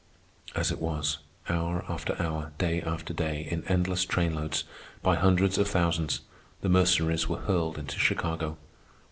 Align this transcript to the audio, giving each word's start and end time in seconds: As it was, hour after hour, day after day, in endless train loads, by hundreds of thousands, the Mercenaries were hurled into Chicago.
As 0.55 0.71
it 0.71 0.79
was, 0.81 1.19
hour 1.47 1.85
after 1.87 2.19
hour, 2.19 2.53
day 2.57 2.81
after 2.81 3.13
day, 3.13 3.47
in 3.51 3.63
endless 3.65 4.03
train 4.03 4.33
loads, 4.33 4.63
by 5.03 5.15
hundreds 5.15 5.59
of 5.59 5.67
thousands, 5.67 6.21
the 6.61 6.69
Mercenaries 6.69 7.27
were 7.29 7.41
hurled 7.41 7.77
into 7.77 7.99
Chicago. 7.99 8.57